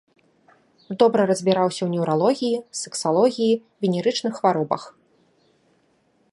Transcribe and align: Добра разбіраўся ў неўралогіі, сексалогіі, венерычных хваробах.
Добра 1.01 1.21
разбіраўся 1.31 1.77
ў 1.83 1.89
неўралогіі, 1.97 2.63
сексалогіі, 2.81 3.59
венерычных 3.85 4.33
хваробах. 4.41 4.83